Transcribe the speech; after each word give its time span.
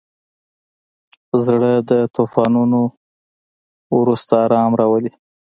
زړه 1.45 1.71
د 1.89 1.91
طوفانونو 2.15 2.81
وروسته 3.99 4.33
ارام 4.45 4.71
راولي. 4.79 5.11